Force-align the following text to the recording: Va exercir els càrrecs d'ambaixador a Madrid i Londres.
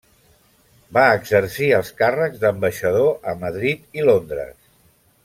Va 0.97 1.03
exercir 1.17 1.67
els 1.81 1.91
càrrecs 2.01 2.41
d'ambaixador 2.45 3.13
a 3.33 3.37
Madrid 3.45 4.01
i 4.01 4.07
Londres. 4.13 4.57